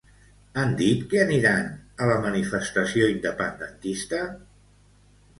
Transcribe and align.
Han 0.59 0.71
dit 0.77 1.01
que 1.09 1.17
aniran 1.23 1.67
a 2.05 2.07
la 2.11 2.15
manifestació 2.23 3.09
independentista? 3.17 4.23